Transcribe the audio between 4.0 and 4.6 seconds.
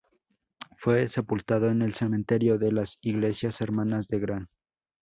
de Gran.